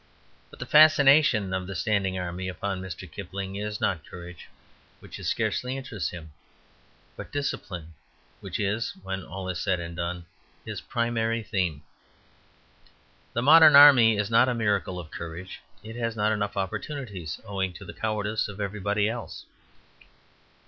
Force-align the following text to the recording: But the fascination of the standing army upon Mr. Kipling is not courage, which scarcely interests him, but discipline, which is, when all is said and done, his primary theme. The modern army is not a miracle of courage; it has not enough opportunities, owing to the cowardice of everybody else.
But 0.49 0.57
the 0.57 0.65
fascination 0.65 1.53
of 1.53 1.67
the 1.67 1.75
standing 1.75 2.17
army 2.17 2.47
upon 2.47 2.81
Mr. 2.81 3.07
Kipling 3.11 3.55
is 3.55 3.79
not 3.79 4.03
courage, 4.03 4.47
which 4.99 5.19
scarcely 5.19 5.77
interests 5.77 6.09
him, 6.09 6.31
but 7.15 7.31
discipline, 7.31 7.93
which 8.39 8.59
is, 8.59 8.93
when 9.03 9.23
all 9.23 9.47
is 9.47 9.61
said 9.61 9.79
and 9.79 9.95
done, 9.95 10.25
his 10.65 10.81
primary 10.81 11.43
theme. 11.43 11.83
The 13.33 13.43
modern 13.43 13.75
army 13.75 14.17
is 14.17 14.31
not 14.31 14.49
a 14.49 14.55
miracle 14.55 14.97
of 14.97 15.11
courage; 15.11 15.61
it 15.83 15.95
has 15.97 16.15
not 16.15 16.31
enough 16.31 16.57
opportunities, 16.57 17.39
owing 17.45 17.71
to 17.73 17.85
the 17.85 17.93
cowardice 17.93 18.47
of 18.47 18.59
everybody 18.59 19.07
else. 19.07 19.45